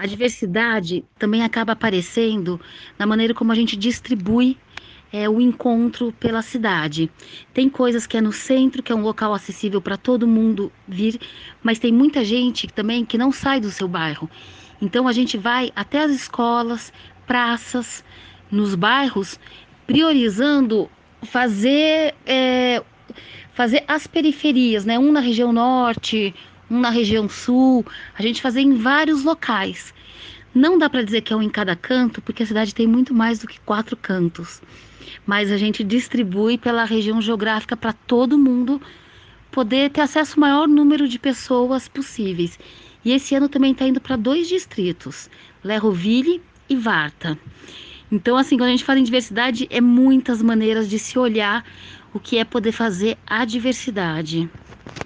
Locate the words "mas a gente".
35.26-35.84